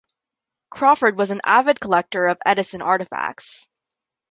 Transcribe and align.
Crawford 0.71 1.15
was 1.15 1.29
an 1.29 1.41
avid 1.45 1.79
collector 1.79 2.25
of 2.25 2.39
Edison 2.43 2.81
artifacts. 2.81 3.67